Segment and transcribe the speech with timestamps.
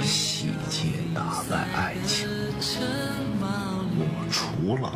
[0.00, 2.28] 细节打败爱情，
[3.94, 4.92] 我除了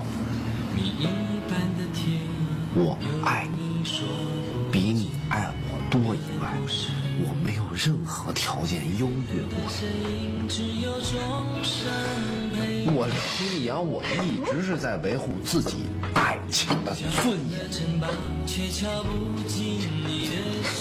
[2.75, 3.85] 我爱你
[4.73, 6.53] 比你爱我多以外，
[7.21, 10.47] 我没有任何条件优越过你。
[12.88, 13.07] 我
[13.41, 15.87] 李阳，我一直是在维护自己
[16.47, 17.59] 爱情的尊严。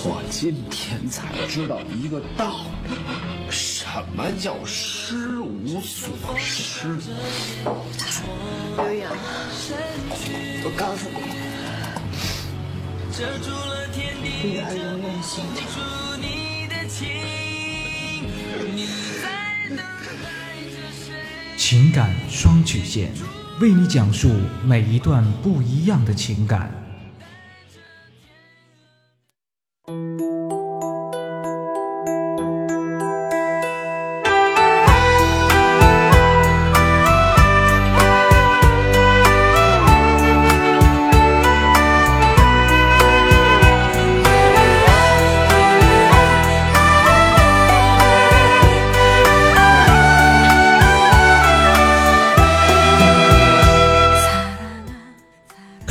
[0.04, 2.94] 我今天才知道一个道理，
[3.50, 3.84] 什
[4.16, 7.00] 么叫失无所失？
[8.78, 9.12] 刘洋，
[10.64, 11.18] 我告诉你，
[14.22, 15.82] 女儿永远幸福。
[21.58, 23.12] 情感双曲线，
[23.62, 24.32] 为你讲述
[24.66, 26.85] 每一段不一样的情感。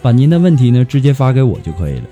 [0.00, 2.04] 把您的问题呢直接发给我就可以了。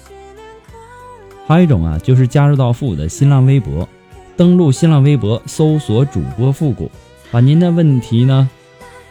[1.47, 3.89] 还有一种啊，就是加入到复古的新浪微博，
[4.37, 6.91] 登录新浪微博搜索主播复古，
[7.31, 8.51] 把您的问题呢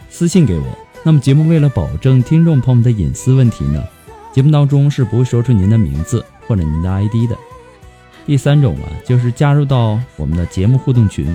[0.10, 0.66] 私信给我。
[1.04, 3.84] 那么节目为了保证听众朋友们的隐私问题呢，
[4.34, 7.38] 节目当中是不会说出您的名字或者您的 ID 的。
[8.26, 11.34] 第三种啊，就是加入到我们的节目互动群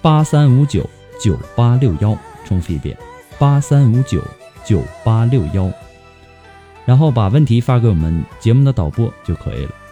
[0.00, 0.88] 八三五九
[1.22, 2.96] 九八六幺，重复一遍
[3.38, 4.20] 八三五九
[4.64, 5.70] 九八六幺。
[6.84, 9.84] 然后把问题发给我们节目的导播就可以了。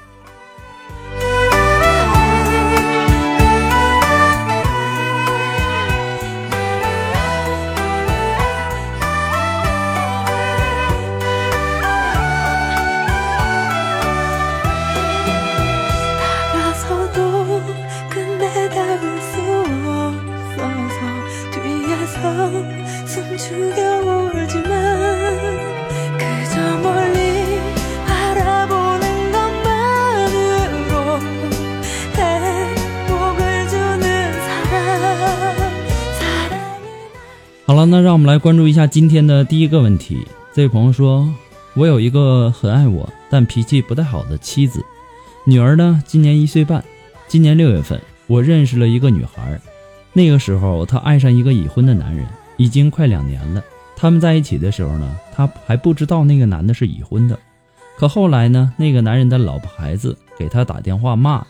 [37.82, 40.24] 了，那让我们来关注一下今天的第一个问题。
[40.52, 41.28] 这位朋友说
[41.74, 44.84] ：“我有一个很爱我但脾气不太好的妻子，
[45.44, 46.82] 女儿呢今年一岁半。
[47.26, 49.60] 今年六月份，我认识了一个女孩，
[50.12, 52.26] 那个时候她爱上一个已婚的男人，
[52.56, 53.62] 已经快两年了。
[53.96, 57.36] 他们在一起的时候呢，她还不知道那个男的是已婚的。
[57.96, 61.46] 可后来呢，那个男人的老婆孩子给她打电话骂她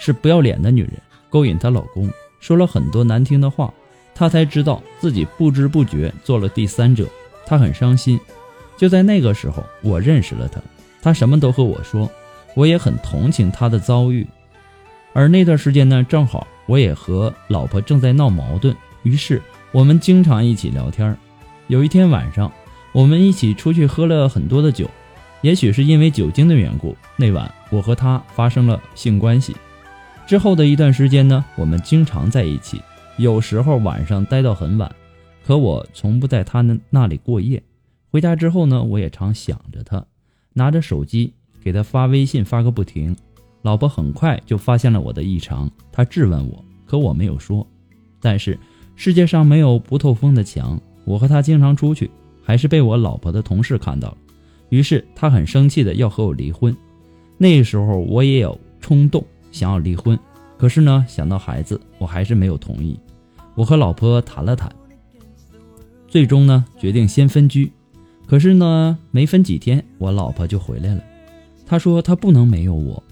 [0.00, 0.92] 是不要脸的女人，
[1.28, 2.10] 勾引她老公，
[2.40, 3.70] 说了很多难听的话。”
[4.14, 7.08] 他才知道自己不知不觉做了第三者，
[7.46, 8.18] 他很伤心。
[8.76, 10.60] 就在那个时候，我认识了他，
[11.02, 12.10] 他什么都和我说，
[12.54, 14.26] 我也很同情他的遭遇。
[15.12, 19.40] 而那段时间呢，正好我也和老婆正在闹矛盾，于是
[19.70, 21.16] 我们经常一起聊天。
[21.68, 22.52] 有一天晚上，
[22.92, 24.90] 我们一起出去喝了很多的酒，
[25.40, 29.56] 也许是因为酒精的缘故，那晚我和他发生了性关系。
[30.26, 32.80] 之后的一段时间呢，我们经常在一起。
[33.16, 34.92] 有时候晚上待到很晚，
[35.44, 37.62] 可我从不在他那那里过夜。
[38.10, 40.04] 回家之后呢，我也常想着他，
[40.52, 41.32] 拿着手机
[41.62, 43.14] 给他发微信发个不停。
[43.62, 47.66] 老婆很快就发现了我的异常，她质问我，可我没有说。
[48.20, 48.58] 但是
[48.94, 52.10] 世界上没有不透风的墙，我和他经常出去，
[52.42, 54.18] 还是被我老婆的同事看到了，
[54.68, 56.76] 于是她很生气的要和我离婚。
[57.38, 60.18] 那时候我也有冲动想要离婚，
[60.58, 63.00] 可是呢，想到孩子，我还是没有同意。
[63.54, 64.70] 我和老婆谈了谈，
[66.06, 67.72] 最终呢决定先分居。
[68.26, 71.02] 可是呢，没分几天，我老婆就回来了。
[71.64, 73.02] 她说她不能没有我，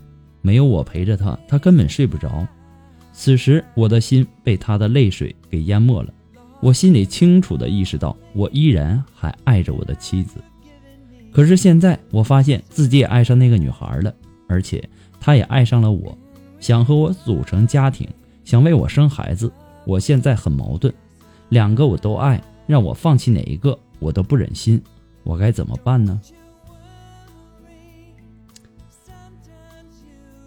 [0.43, 2.47] 没有我陪着她，她根本睡不着。
[3.15, 6.13] 此时我的心被她的泪水给淹没了。
[6.61, 10.39] 我心里清楚地意识到，我依然还爱着我的妻子。
[11.33, 14.15] 可是现在我发现自己也爱上那个女孩了，
[14.49, 14.87] 而且
[15.19, 16.17] 她也爱上了我，
[16.61, 18.07] 想和我组成家庭，
[18.45, 19.53] 想为我生孩子。
[19.85, 20.93] 我现在很矛盾，
[21.49, 24.81] 两个我都爱，让我放弃哪一个我都不忍心，
[25.23, 26.21] 我该怎么办呢？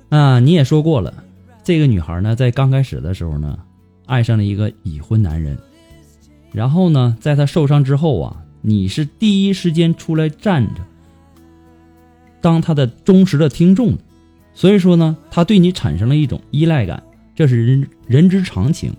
[0.09, 1.13] 啊，你也说过了，
[1.63, 3.59] 这个女孩呢，在刚开始的时候呢，
[4.05, 5.57] 爱上了一个已婚男人，
[6.51, 8.41] 然后呢，在她受伤之后啊。
[8.67, 10.81] 你是第一时间出来站着，
[12.41, 13.95] 当他的忠实的听众
[14.55, 17.03] 所以说呢，他对你产生了一种依赖感，
[17.35, 18.93] 这是人人之常情，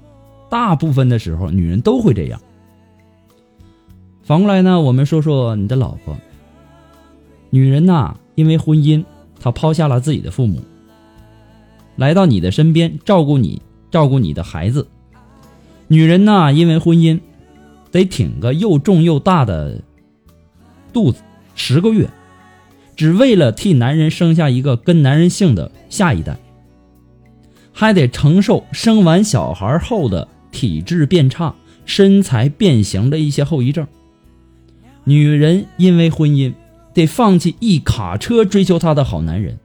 [0.51, 2.41] 大部分的时候女人都会这样。
[4.23, 6.17] 反过来呢，我们说说你的老婆。
[7.51, 9.05] 女人呐，因为婚姻，
[9.41, 10.61] 她抛下了自己的父母，
[11.97, 14.87] 来到你的身边照顾你，照顾你的孩子。
[15.89, 17.19] 女人呐，因为婚姻。
[17.93, 19.81] 得挺个又重又大的
[20.93, 21.23] 肚子
[21.55, 22.11] 十个月，
[22.95, 26.37] 只为了替男人生下一个跟男人姓的下一代，
[27.79, 33.87] 还得承受生完小孩后的体质变差、身材变形的一些后遗症。
[35.05, 36.55] 女人因为婚姻
[36.95, 39.59] 得放弃一卡车追求她的好男人，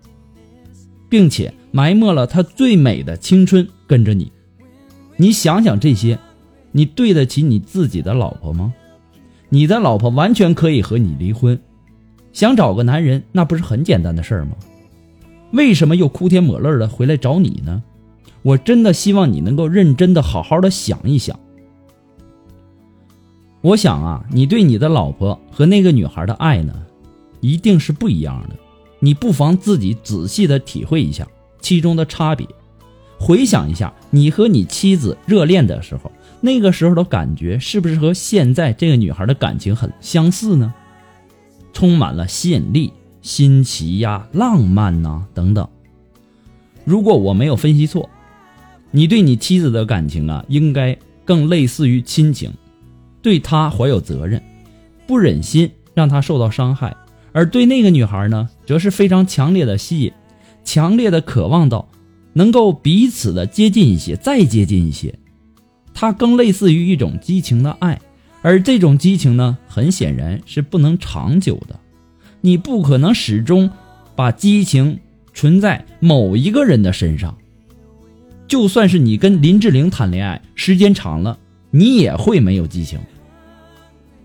[1.07, 4.29] 并且埋没了她最美的青春跟着你。
[5.15, 6.19] 你想想这些。
[6.73, 8.73] 你对得起你自己的老婆吗？
[9.49, 11.59] 你的老婆完全可以和你离婚，
[12.31, 14.51] 想找个男人，那不是很简单的事儿吗？
[15.51, 17.83] 为什么又哭天抹泪的回来找你呢？
[18.43, 21.39] 我真的希望你能够认真的好好的想一想。
[23.61, 26.73] 我想啊，你对你的老婆和那个女孩的爱呢，
[27.39, 28.55] 一定是不一样的。
[28.99, 31.27] 你不妨自己仔细的体会一下
[31.59, 32.47] 其中的差别，
[33.19, 36.11] 回想一下你和你妻子热恋的时候。
[36.43, 40.73] 那个时候的感觉是不是和现在这个女孩的感情很相似呢？
[41.71, 42.91] 充满了吸引力、
[43.21, 45.67] 新奇呀、浪漫呐等等。
[46.83, 48.09] 如果我没有分析错，
[48.91, 52.51] 你对你妻子的感情啊，应该更类似于亲情，
[53.21, 54.41] 对她怀有责任，
[55.07, 56.91] 不忍心让她受到伤害；
[57.31, 60.11] 而对那个女孩呢，则是非常强烈的吸引，
[60.63, 61.87] 强烈的渴望到
[62.33, 65.17] 能够彼此的接近一些，再接近一些。
[65.93, 67.99] 它更类似于一种激情的爱，
[68.41, 71.79] 而这种激情呢，很显然是不能长久的。
[72.41, 73.69] 你不可能始终
[74.15, 74.99] 把激情
[75.33, 77.37] 存在某一个人的身上。
[78.51, 81.39] 就算是你跟林志玲谈恋爱，时间长了，
[81.69, 82.99] 你也会没有激情。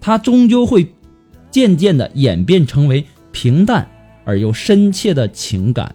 [0.01, 0.93] 它终究会
[1.49, 3.89] 渐渐的演变成为平淡
[4.25, 5.95] 而又深切的情感。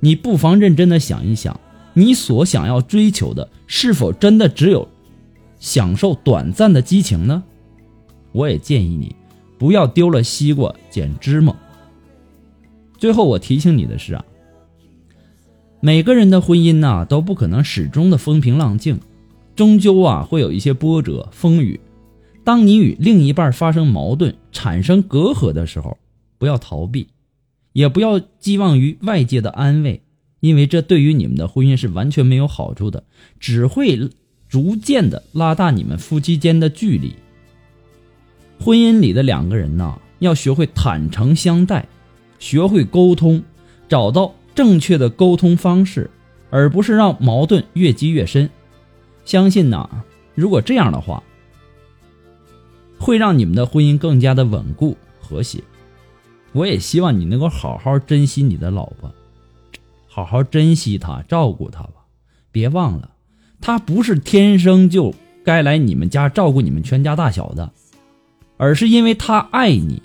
[0.00, 1.60] 你不妨认真的想一想。
[1.94, 4.88] 你所想要追求的，是否真的只有
[5.60, 7.44] 享受短暂的激情呢？
[8.32, 9.14] 我也建议你
[9.58, 11.54] 不要丢了西瓜捡芝麻。
[12.98, 14.24] 最后，我提醒你的是啊，
[15.86, 18.98] 每个人的婚姻呐都不可能始终的风平浪静，
[19.54, 21.78] 终究啊会有一些波折风雨。
[22.42, 25.96] 当你与另一半发生矛盾、产生隔阂的时候，
[26.38, 27.06] 不要逃避，
[27.72, 30.02] 也不要寄望于外界的安慰。
[30.40, 33.04] 因为这对于你们的婚姻是完全没有好处的，
[33.38, 34.10] 只会
[34.48, 37.14] 逐渐的拉大你们夫妻间的距离。
[38.58, 41.86] 婚姻里的两个人呐，要学会坦诚相待，
[42.40, 43.40] 学会沟通，
[43.88, 46.10] 找到正确的沟通方式，
[46.50, 48.50] 而不是让矛盾越积越深。
[49.24, 49.88] 相信呐，
[50.34, 51.22] 如果这样的话，
[52.98, 55.62] 会让你们的婚姻更加的稳固和谐。
[56.52, 59.12] 我也希望你能够好好珍惜你的老婆。
[60.06, 62.06] 好好珍惜她，照顾她吧。
[62.50, 63.10] 别忘了，
[63.60, 67.70] 她不是天生就该来你们家照顾你们全家大小的，
[68.56, 70.00] 而是因为她爱你。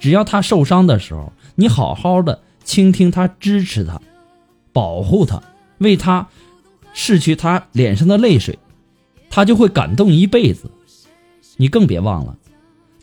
[0.00, 4.00] 只要她受伤的时候，你好好的倾听他，支持他，
[4.72, 5.42] 保护他，
[5.78, 6.28] 为他
[6.94, 8.58] 拭去他脸上的泪水，
[9.30, 10.70] 他就会感动一辈子。
[11.56, 12.36] 你更别忘了，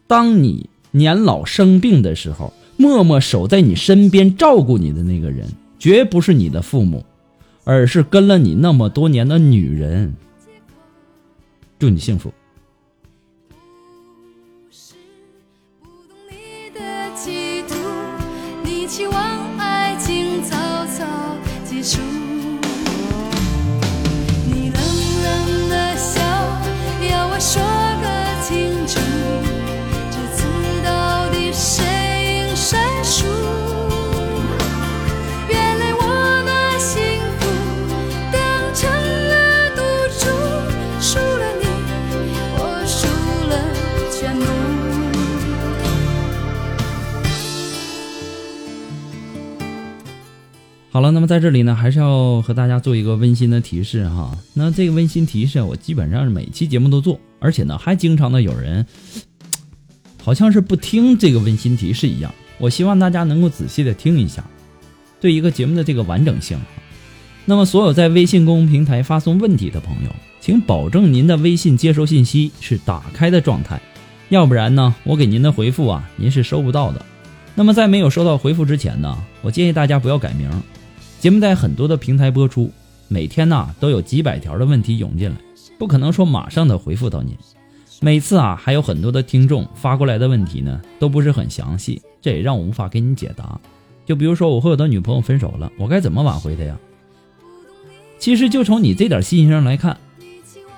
[0.08, 5.48] 当你年老生病的时候，默默守在你身边照顾你的那个人。
[5.80, 7.06] 绝不是你的父母，
[7.63, 10.13] 而是跟了你那么多年的女人。
[11.80, 12.34] 祝你幸福。
[51.00, 54.38] 好了，那么在这里呢，还是要和大家做一个温馨的提示哈。
[54.53, 58.86] 那这个温馨提示，我基本上是每期节目都做，而且呢，还经常的有人，
[60.22, 62.36] 好像是不听这个温馨提示一样。
[62.58, 64.44] 我希望大家能够仔细的听一下，
[65.22, 66.60] 对一个节目的这个完整性。
[67.46, 73.82] 那么，所有在微信公众平台发送问题的朋友，请保证您的微信接收信息是打开的状态，
[74.27, 77.06] 要不然呢，我给您的回复啊，您是收不到的。
[77.56, 80.50] 那么在没有收到回复之前呢，我建议大家不要改名。
[81.20, 82.72] 节目在很多的平台播出，
[83.10, 85.36] 每天呢都有几百条的问题涌进来，
[85.78, 87.36] 不可能说马上的回复到您。
[88.00, 93.60] 每次啊还有很多的听众发过来的问题呢都不是很详细，这也让我无法给你解答。
[94.06, 96.78] 就比如说我和我的女朋友分手了，我该怎么挽回她呀？
[98.18, 99.98] 其实就从你这点信息上来看，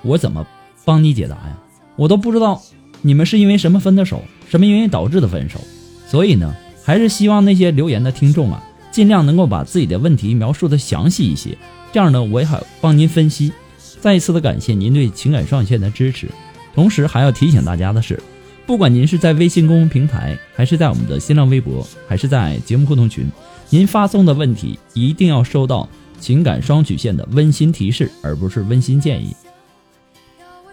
[0.01, 0.43] 我怎么
[0.83, 1.55] 帮你解答呀？
[1.95, 2.59] 我都不知道
[3.03, 5.59] 你们是因为什么分的手，什么原因导致的分手。
[6.07, 6.51] 所以呢，
[6.83, 11.57] 还是希望那些留言的听众啊，尽量能够把自己的问题描述的详细一些，
[11.91, 13.51] 这样呢，我也好帮您分析。
[13.99, 16.27] 再一次的感谢您对情感双曲线的支持，
[16.75, 18.21] 同时还要提醒大家的是，
[18.65, 23.25] 不管您是在微信公众平台，还是在我们的新浪微博，还是在节目互动群，
[23.69, 25.87] 您发送的问题一定要收到
[26.19, 29.35] 情感双曲线的温馨提示，而不是温馨建议。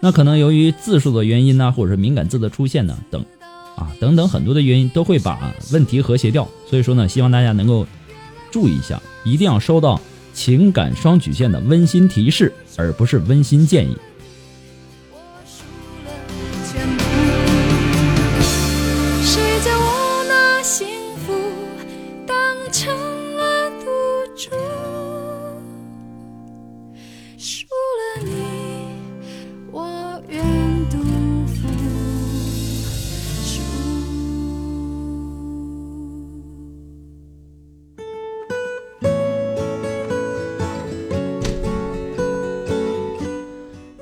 [0.01, 3.23] 那可能由于字数的原因呢，或者是敏感字的出现呢等。
[3.75, 7.87] 啊，等等很多的原因都会把问题和谐掉，所以说呢，希望大家能够
[8.51, 9.99] 注意一下，一定要收到
[10.33, 13.95] 情感双曲线的温馨提示，而不是温馨建议。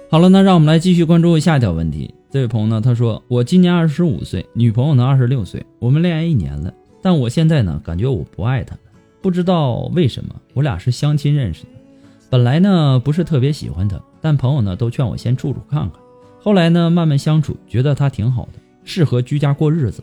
[0.09, 2.13] 好了，那让我们来继续关注下一条问题。
[2.31, 8.73] 这位朋友呢，他说：“我今年二十五岁，女朋友呢二十六岁，我们恋爱一年了，但我现在呢感觉我不爱她，
[9.21, 10.33] 不知道为什么。
[10.53, 11.69] 我俩是相亲认识的，
[12.29, 15.99] 本来呢不是特别喜欢她，但朋友呢都劝我先处处看看。
[16.41, 20.01] 后来呢慢慢相处，觉得她挺好的，适合居家过日子。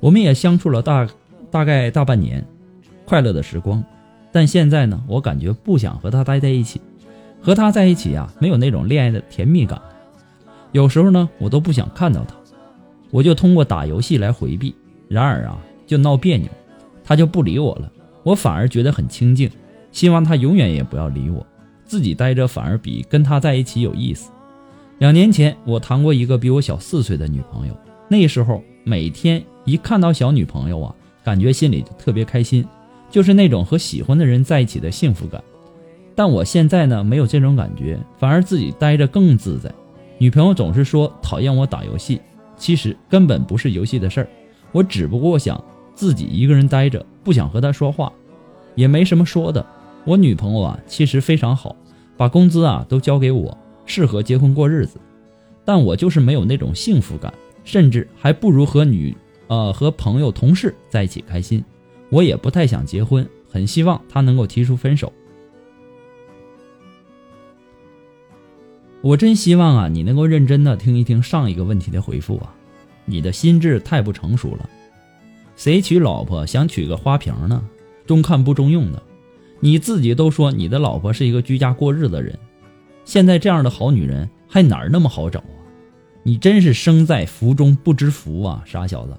[0.00, 1.06] 我们也相处了大
[1.50, 2.42] 大概大半年，
[3.04, 3.84] 快乐的时光。
[4.32, 6.80] 但现在呢，我感觉不想和她待在一起。”
[7.44, 9.78] 和他在一起啊，没有那种恋爱的甜蜜感。
[10.72, 12.34] 有时候呢，我都不想看到他，
[13.10, 14.74] 我就通过打游戏来回避。
[15.08, 16.48] 然而啊，就闹别扭，
[17.04, 19.50] 他就不理我了，我反而觉得很清静。
[19.92, 21.46] 希望他永远也不要理我，
[21.84, 24.30] 自己待着反而比跟他在一起有意思。
[24.98, 27.76] 两年前，我谈过一个比我小四岁的女朋友，
[28.08, 32.66] 那时候每天一看到小女朋友啊，感觉心里就特别开心，
[33.10, 35.44] 就是那种和喜欢的人在一起的幸福感。
[36.14, 39.72] 但我现在呢，没有这种感觉，反而自己待着更自在。
[40.18, 42.20] 女朋友总是说讨厌我打游戏，
[42.56, 44.28] 其实根本不是游戏的事儿，
[44.70, 45.62] 我只不过想
[45.94, 48.12] 自己一个人待着，不想和她说话，
[48.74, 49.64] 也没什么说的。
[50.04, 51.74] 我女朋友啊，其实非常好，
[52.16, 53.56] 把工资啊都交给我，
[53.86, 54.98] 适合结婚过日子。
[55.64, 57.32] 但我就是没有那种幸福感，
[57.64, 59.16] 甚至还不如和女
[59.48, 61.64] 呃和朋友同事在一起开心。
[62.10, 65.12] 我也不太想结婚，很希望她能够提出分手。
[69.04, 72.54] 我真希望啊，你能够认真的听一听上一个问题的回复啊，
[73.04, 74.66] 你的心智太不成熟了。
[75.56, 77.62] 谁娶老婆想娶个花瓶呢？
[78.06, 79.02] 中看不中用的。
[79.60, 82.38] 你自己都说你的老婆是一个居家过日子的人，
[83.04, 85.52] 现在这样的好女人还哪儿那么好找啊？
[86.22, 89.14] 你真是生在福中不知福啊，傻小子！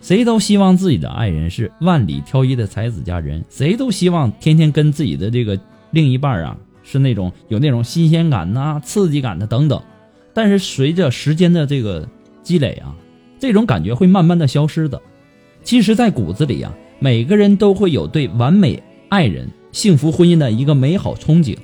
[0.00, 5.60] 谁都希望自己的爱人是万里挑一的才子佳人，谁都希望天天跟自己的这个
[5.90, 6.56] 另一半啊。
[6.90, 9.80] 是那种有那种新鲜感呐、刺激感的等等，
[10.34, 12.08] 但是随着时间的这个
[12.42, 12.96] 积累啊，
[13.38, 15.00] 这种感觉会慢慢的消失的。
[15.62, 21.56] 其实，在骨子里啊，每个人都会有对完美爱人、幸福婚姻的一个美好憧憬。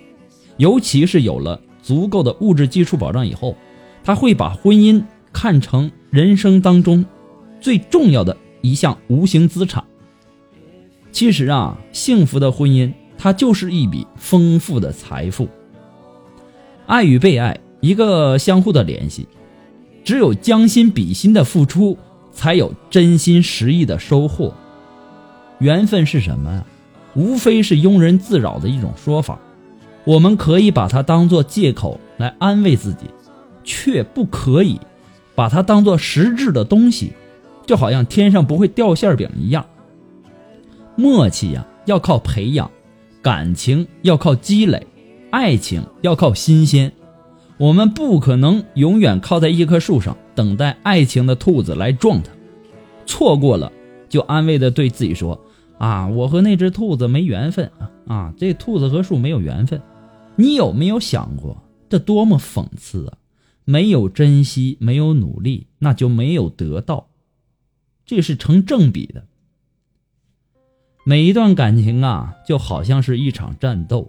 [0.59, 3.57] 尤其是有了足够的物质基础保障以后，
[4.05, 5.03] 他会把婚姻
[5.33, 7.05] 看成人生当中
[7.61, 9.83] 最重要的一项无形资产。
[11.11, 12.93] 其实啊，幸福的婚姻
[13.27, 15.49] 它就是一笔丰富的财富。
[16.87, 19.27] 爱与被爱，一个相互的联系。
[20.05, 21.99] 只有将心比心的付出，
[22.31, 24.55] 才有真心实意的收获。
[25.59, 26.65] 缘分是什么呀？
[27.17, 29.37] 无非是庸人自扰的一种说法。
[30.05, 33.11] 我们可以把它当做借口来安慰自己，
[33.65, 34.79] 却不可以
[35.35, 37.13] 把它当做实质的东西，
[37.67, 39.67] 就好像天上不会掉馅饼一样。
[40.95, 42.71] 默契呀，要靠培养；
[43.27, 44.79] 感情要靠积累；
[45.33, 46.93] 爱情要靠新鲜。
[47.59, 52.31] 我们不可能永远靠在一棵树上等待爱情的兔子来撞它，
[53.05, 53.73] 错过了
[54.09, 55.37] 就安慰的对自己说
[55.77, 57.69] ：“啊，我和那只兔子没缘分
[58.07, 59.83] 啊，这兔子和树没有缘分。”
[60.39, 63.19] 你有没有想过，这多么讽刺啊！
[63.65, 67.09] 没有珍惜，没有努力，那就没有得到，
[68.05, 69.25] 这是成正比的。
[71.09, 74.09] 每一段感情啊，就好像是一场战斗，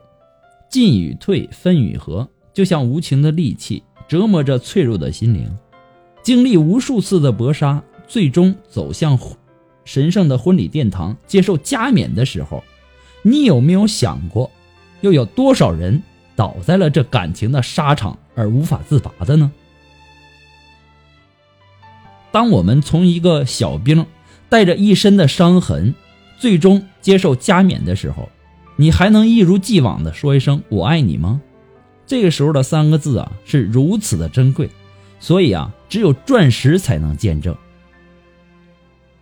[0.68, 5.48] 进与退，分与合，就像无情的利器，折磨着脆弱的心灵。
[6.24, 9.16] 经历无数次的搏杀，最终走向
[9.86, 12.63] 神圣的婚礼殿堂，接受加冕的时候，
[13.22, 14.50] 你有没有想过，
[15.01, 16.01] 又有多少人？
[16.36, 19.51] 倒在了这感情的沙场而无法自拔的呢？
[22.32, 24.04] 当我们从一个小兵
[24.50, 25.94] 带着一身的伤痕，
[26.38, 28.29] 最终接受加冕的时候，
[28.75, 31.41] 你还能一如既往的说一声“我爱你”吗？
[32.06, 34.70] 这个时候的三个字啊，是如此的珍贵，
[35.20, 37.56] 所以啊，只有钻石才能见证。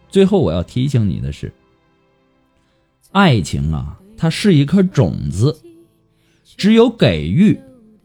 [0.09, 1.51] 最后我要提醒你的是，
[3.11, 5.61] 爱情啊，它是一颗种子。
[6.57, 7.59] 只有给予，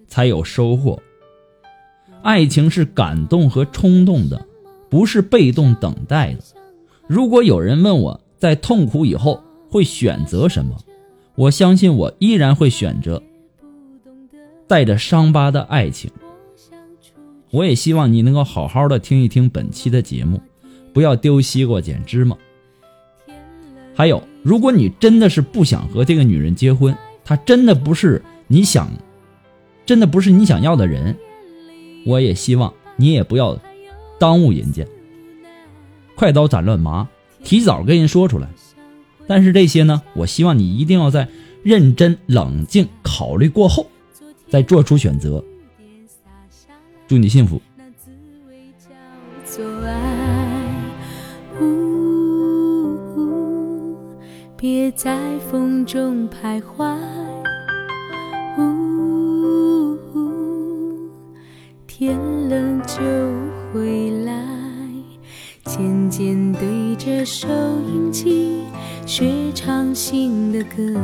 [0.08, 1.00] 才有收获。
[2.22, 4.44] 爱情是感动和冲动的，
[4.88, 6.40] 不是被动等待的。
[7.06, 10.76] 如果有人问我在痛苦以后会选择什么，
[11.36, 13.22] 我相信我依然会选择
[14.66, 16.10] 带着伤疤的爱情。
[17.50, 20.40] 我也希望你能够好好的听一听本期的节目，
[20.92, 22.36] 不要丢西瓜捡芝麻。
[23.94, 28.22] 还有，如果你真的是不想和这个女人结婚，她真的不是。
[28.46, 28.90] 你想，
[29.86, 31.16] 真的不是你想要的人，
[32.04, 33.56] 我也希望你也不要
[34.18, 34.84] 耽误人家，
[36.16, 37.08] 快刀斩乱麻，
[37.42, 38.48] 提早跟人说出来。
[39.26, 41.28] 但是这些呢，我希望你一定要在
[41.62, 43.86] 认真冷静考虑过后，
[44.48, 45.44] 再做出选择。
[47.06, 47.60] 祝你幸福。
[54.56, 57.19] 别在风中徘徊。
[70.60, 71.00] 的歌。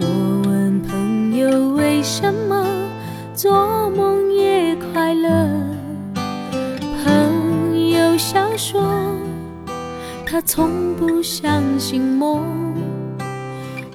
[0.00, 2.64] 我问朋友为什么
[3.34, 5.28] 做梦也快乐，
[7.02, 8.80] 朋友笑说
[10.24, 12.44] 他从不相信梦。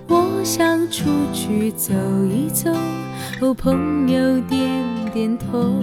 [0.08, 1.94] 我想出去走
[2.30, 2.70] 一走，
[3.40, 4.60] 哦，朋友点。
[5.14, 5.80] 点头。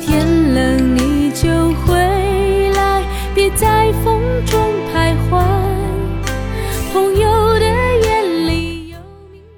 [0.00, 1.48] 天冷你就
[1.86, 4.60] 回来，别在风中
[4.92, 5.61] 徘徊。
[6.92, 7.64] 朋友的
[8.04, 8.98] 眼里有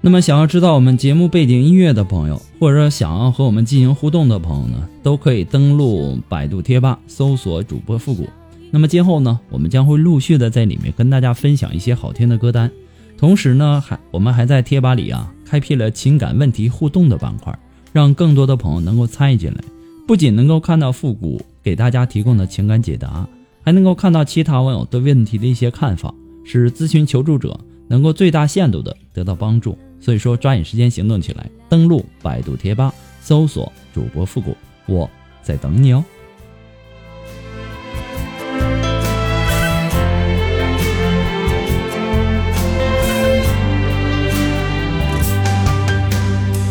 [0.01, 8.29] 那么，想要知道我们节目背景音乐的朋友，或者说想要和我们进行互动的朋友呢，都可以登录百度贴吧，搜索主播复古。
[8.71, 12.71] 那么今后呢，我们将会陆续的在里面跟大家分享一些好听的歌单，
[13.19, 17.59] 同时呢，还我们还在贴吧里啊，开辟了情感问题互动的板块。
[17.93, 19.59] 让更多的朋友能够参与进来，
[20.07, 23.29] 不仅能够看到复古给大家提供的情感解答，
[23.63, 26.13] 还能够看到其他网友对问题的一些看法，
[26.45, 29.77] 使咨询求助者能够最大限度的得到帮助。
[30.01, 34.55] 所以说，抓紧时间行动起来，登录百度贴吧，搜索主播复古，
[34.87, 35.09] 我
[35.43, 36.05] 在等你哦。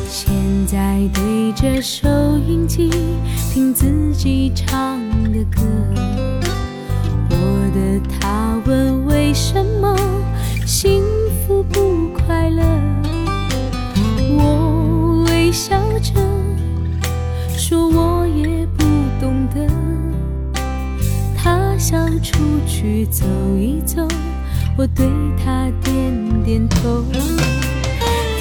[0.08, 0.32] 现
[0.68, 2.08] 在对着收
[2.48, 2.92] 音机
[3.52, 5.00] 听自己唱
[5.32, 5.62] 的歌，
[7.30, 9.03] 我的他问
[9.34, 9.98] 为什么
[10.64, 11.02] 幸
[11.48, 12.64] 福不快乐，
[14.38, 16.14] 我微笑着
[17.58, 18.86] 说我也不
[19.20, 19.68] 懂得。
[21.36, 23.26] 他想出去走
[23.58, 24.08] 一走，
[24.78, 25.08] 我对
[25.44, 26.14] 他点。
[26.44, 27.04] 点头。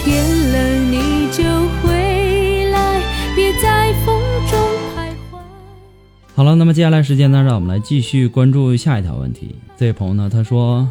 [0.05, 1.43] 天冷你就
[1.81, 2.02] 回
[6.43, 9.55] 好了，那么接下来时间呢，让我们来继续关注下一条问题。
[9.77, 10.91] 这位朋友呢，他说：“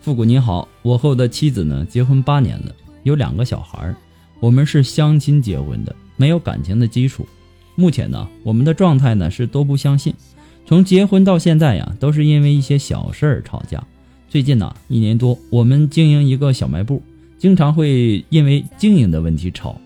[0.00, 3.94] 复古你好，我和我的妻子呢结婚八年了，有两个小孩，
[4.40, 7.28] 我们是相亲结婚的，没有感情的基础。
[7.74, 10.14] 目前呢，我们的状态呢是都不相信。
[10.64, 13.86] 从结婚到现在呀，都是因为一些小事儿吵架。
[14.30, 17.02] 最近呢，一年多，我们经营一个小卖部，
[17.36, 19.78] 经常会因为经营的问题吵。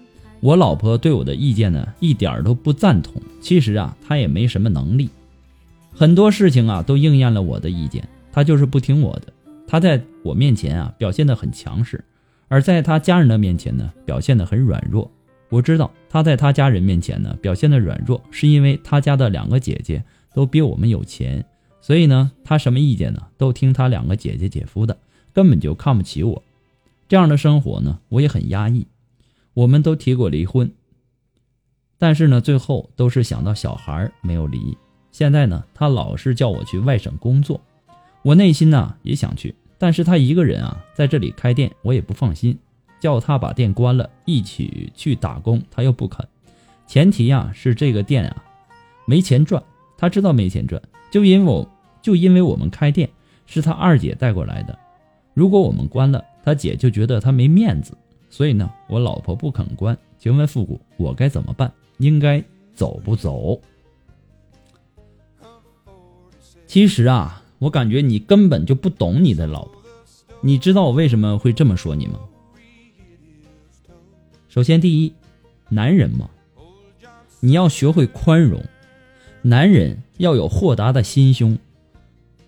[0.43, 3.23] 我老婆对我的意见呢，一点儿都不赞同。
[3.41, 5.09] 其实啊，她也没什么能力，
[5.95, 9.33] 很多事情啊都应验了我的意见，她就是不听我的。
[9.69, 12.05] 她在我面前啊表现得很强势，
[12.49, 15.09] 而在她家人的面前呢表现得很软弱。
[15.49, 20.03] 我知道她在她家人面前呢表现得软弱，是因为她家的两个姐姐
[20.35, 21.45] 都比我们有钱，
[21.81, 24.99] 所以呢她什么意见呢都听她两个姐姐姐夫的，
[25.33, 26.43] 根本就看不起我。
[27.07, 28.89] 这样的生活呢我也很压抑。
[29.55, 30.73] 我们都提过离婚，
[31.99, 34.77] 但是呢最后都是想到小孩没有离。
[35.11, 37.61] 现在呢他老是叫我去外省工作，
[38.23, 39.55] 我内心呢也想去。
[39.79, 42.59] 但是他一个人啊，在这里开店，我也不放心。
[43.01, 46.25] 叫他把店关了，一起去打工，他又不肯。
[46.87, 48.45] 前提呀是这个店啊
[49.07, 49.61] 没钱赚，
[49.99, 51.67] 他知道没钱赚，就因为
[52.01, 53.11] 就因为我们开店
[53.45, 54.79] 是他二姐带过来的。
[55.35, 57.99] 如果我们关了，他姐就觉得他没面子，
[58.33, 59.97] 所以呢，我老婆不肯关。
[60.19, 61.73] 请问复古，我该怎么办？
[61.99, 62.43] 应该
[62.75, 63.61] 走不走？
[66.67, 67.39] 其实啊。
[67.59, 69.81] 我感觉你根本就不懂你的老婆，
[70.41, 72.19] 你知道我为什么会这么说你吗？
[74.49, 75.13] 首先，第一，
[75.69, 76.29] 男人嘛，
[77.39, 78.61] 你要学会宽容，
[79.43, 81.57] 男人要有豁达的心胸，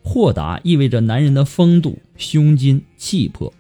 [0.03, 3.55] 豁达意味着男人的风度、胸襟、气魄，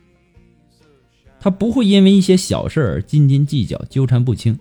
[1.45, 4.59] 他不会因为一些小事而斤斤计较、纠缠不清，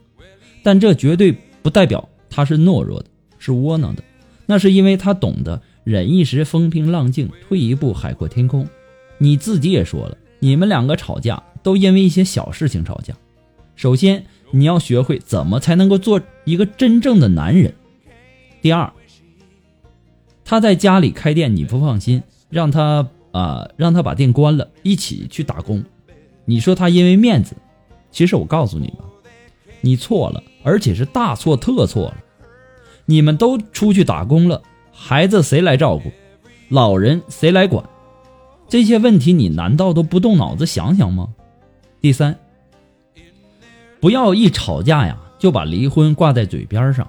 [0.64, 3.06] 但这绝对不代表他是懦弱的、
[3.40, 4.04] 是窝囊的，
[4.46, 5.62] 那是因为他懂得。
[5.86, 8.68] 忍一时风平浪静，退一步海阔天空。
[9.18, 13.14] 你自己也说了，你们两个吵架都因为一些小事情吵架。
[13.78, 17.74] 首先，你要学会怎么才能够做一个真正的男人。
[18.62, 18.92] 第二，
[20.44, 25.82] 他在家里开店你不放心，让他啊让他把店关了，一起去打工。
[26.46, 27.56] 你说他因为面子，
[28.12, 29.06] 其实我告诉你吧，
[29.82, 32.18] 你错了，而且是大错特错了。
[33.06, 34.62] 你们都出去打工了。
[34.92, 36.12] 孩子谁来照顾？
[36.70, 37.84] 老人谁来管？
[38.70, 41.30] 这些问题你难道都不动脑子想想吗？
[42.00, 42.38] 第三，
[44.00, 47.08] 不要一吵架呀就把离婚挂在嘴边上。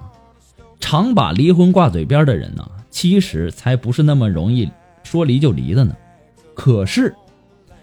[0.79, 4.69] 常把离婚挂嘴边的人呢，其实才不是那么容易
[5.03, 5.95] 说离就离的呢。
[6.53, 7.15] 可是，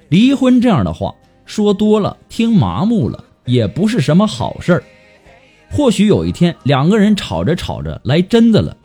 [0.09, 4.85] 离婚这样的话说多了，听麻木了，也不是什么好事儿。
[5.71, 8.77] 或许有一天两个人吵着吵着来真的了。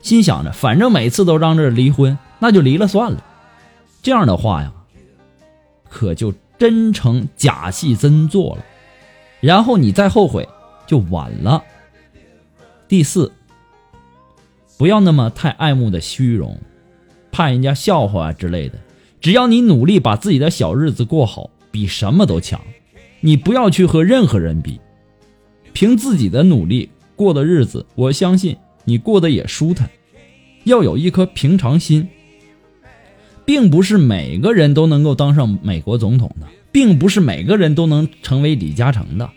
[0.00, 3.24] 心想着，反正每次都嚷着离婚，那就离了算了。
[4.02, 4.70] 这样的话呀，
[5.88, 8.64] 可就真成假戏真做了，
[9.40, 10.46] 然后你再后悔
[10.86, 11.64] 就晚了。
[12.86, 13.32] 第四，
[14.76, 16.58] 不要那么太爱慕的虚荣，
[17.32, 18.78] 怕人家笑话之类的。
[19.22, 22.60] 只要你努力把自己的小日子过好，比什么都强。
[23.18, 24.78] 你不要去和任何人比，
[25.72, 28.56] 凭自己的努力过的日子，我相信。
[28.84, 29.90] 你过得也舒坦，
[30.62, 32.06] 要有一颗平常心，
[33.44, 39.28] 并不是每个人都能够当上美国总统的，并不是每个人都能成为李嘉诚的。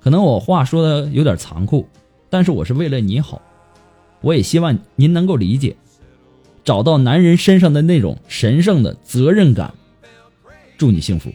[0.00, 1.86] 可能我话说的有点残酷，
[2.30, 3.42] 但是我是为了你好，
[4.22, 5.76] 我也希望您能够理解，
[6.64, 9.74] 找到男人身上的那种神圣的责任感。
[10.78, 11.30] 祝你幸福。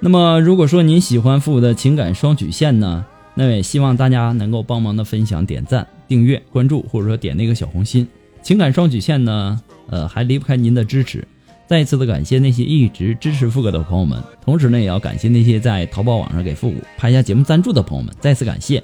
[0.00, 8.06] 那么，如果说您喜欢复古的情感双曲线呢，那也希望大家能够帮忙的分享、点赞、订阅、关注，或者说点那个小红心。
[8.42, 9.58] 情感双曲线呢，
[9.88, 11.26] 呃，还离不开您的支持。
[11.66, 18.82] 再一次的感谢那些一直支持复古的朋友们，同时呢，也要感谢那些在淘宝网上给复古拍下节目赞助的朋友们，再次感谢。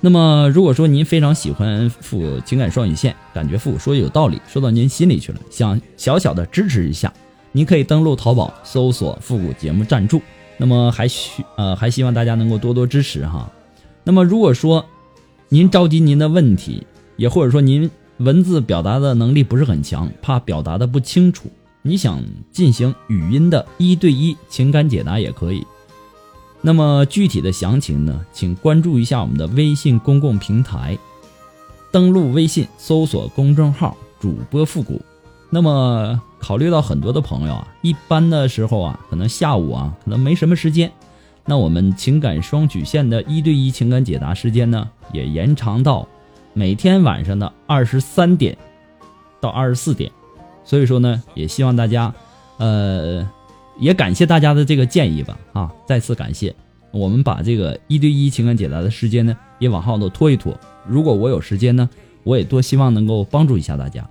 [0.00, 7.12] 那么，如果说您非常喜欢复古情感双语线，感觉复古说的有道理，说到您心里去了，想小小的支持一下，
[7.52, 10.20] 您可以登录淘宝搜索“复古节目赞助”。
[10.56, 13.50] 那么还需呃还希望大家能够多多支持哈。
[14.02, 14.84] 那么如果说
[15.48, 21.50] 您着急您的问题，也或者说您文字表达的能力不是很强，怕表达的不清楚，
[21.82, 25.66] 你想进行语音的一对一情感解答也可以。
[26.60, 30.98] 那么具体的详情呢，请关注一下我们的微信公共平台，
[31.90, 35.00] 登录微信搜索公众号“主播复古”。
[35.48, 40.92] 那么考虑到很多的朋友啊，一般的时候啊，可能下午啊，可能没什么时间。
[41.46, 46.06] 那我们情感双曲线的一对一情感解答时间呢，也延长到
[46.52, 48.56] 每天晚上的二十三点
[49.40, 50.12] 到二十四点。
[50.70, 52.14] 所以说呢，也希望大家，
[52.58, 53.28] 呃。
[53.78, 56.54] 也感谢大家的这个建议吧，啊，再次感谢。
[56.90, 60.54] 我们把这个一对一情感解答的时间呢，也往后头拖一拖。
[60.86, 61.88] 如果我有时间呢，
[62.22, 64.06] 我也多希望能够帮助一下大家。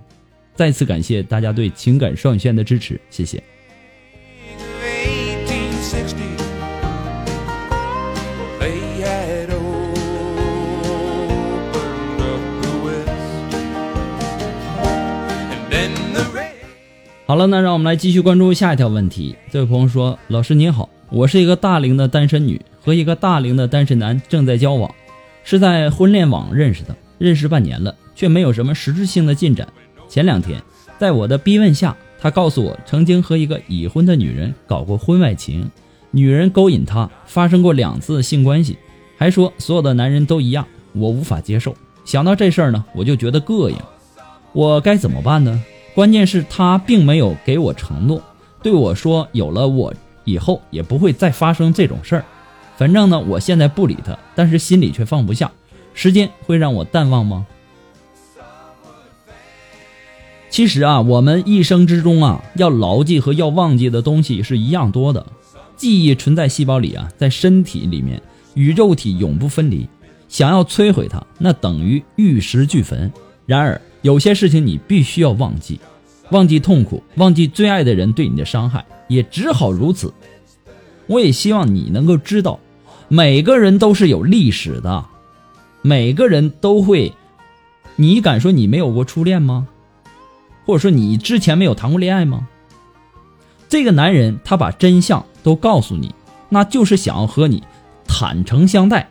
[0.56, 3.40] 再次感谢大家对情感双语线的支持，谢谢。
[17.30, 19.36] 好了，那让我们来继续关注下一条问题。
[19.52, 24.92] 这位朋友说：“老师您好，我是一个大龄的单身女，和一个大龄的单身男正在交往，
[25.44, 29.68] 是在婚恋网认识的，认识半年了，却没有什么实质性的进展。
[30.08, 30.60] 前两天，
[30.98, 35.70] 在我的逼问下，他告诉我曾经和一个已婚的女人搞过婚外情，
[36.10, 38.76] 女人勾引他，发生过两次性关系，
[39.16, 41.76] 还说所有的男人都一样，我无法接受。
[42.04, 43.76] 想到这事儿呢，我就觉得膈应，
[44.52, 45.62] 我该怎么办呢？”
[45.94, 48.22] 关键是，他并没有给我承诺，
[48.62, 49.92] 对我说：“有了我
[50.24, 52.24] 以后，也不会再发生这种事儿。”
[52.78, 55.50] 反正呢，我现在不理他，但是心里却放不下。
[55.92, 57.46] 时间会让我淡忘吗？
[60.48, 65.26] 其实啊，我们一生之中啊，要牢记和要忘记的东西是一样多的。
[65.76, 68.22] 记忆存在细胞里啊，在身体里面
[68.54, 69.88] 与肉体永不分离。
[70.28, 73.12] 想要摧毁它，那等于玉石俱焚。
[73.46, 75.78] 然而，有些事情你必须要忘记，
[76.30, 80.12] 忘记痛苦，忘记最爱的人对你的伤害，也只好如此。
[81.06, 82.58] 我也希望你能够知道，
[83.08, 85.04] 每个人都是有历史的，
[85.82, 87.12] 每个人都会。
[87.96, 89.68] 你敢说你没有过初恋吗？
[90.64, 92.48] 或者说你之前没有谈过恋爱吗？
[93.68, 96.14] 这个男人他把真相都告诉你，
[96.48, 97.62] 那就是想要和你
[98.06, 99.10] 坦诚相待。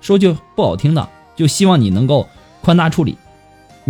[0.00, 2.28] 说句不好听的，就希望你能够
[2.62, 3.16] 宽大处理。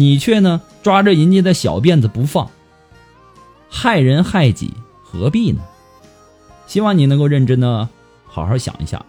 [0.01, 2.51] 你却呢抓着人家的小辫子不放，
[3.69, 4.73] 害人害己，
[5.05, 5.61] 何必呢？
[6.67, 7.87] 希望你能够认真的，
[8.27, 9.05] 好好想一下。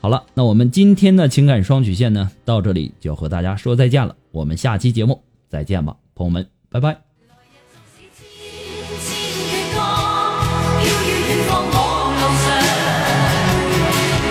[0.00, 6.98] 好了，那我们今天的情感双曲线呢，到这里就和大家说再见了，我们下期节目再见吧，朋友们，拜拜。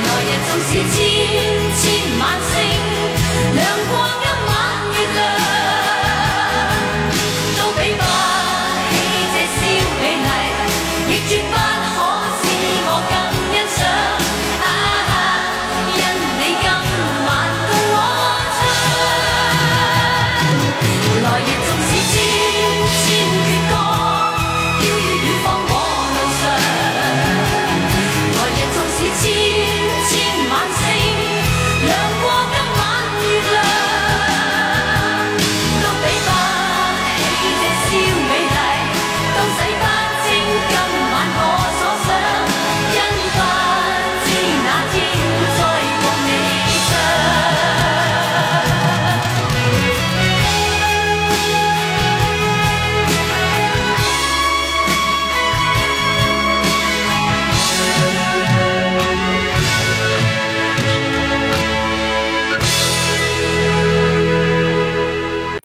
[0.03, 1.04] 来日纵使千千。